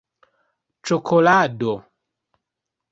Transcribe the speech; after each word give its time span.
ĉokolado 0.89 1.77